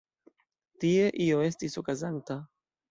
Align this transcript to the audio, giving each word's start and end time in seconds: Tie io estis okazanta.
Tie 0.85 1.05
io 1.27 1.45
estis 1.51 1.81
okazanta. 1.85 2.43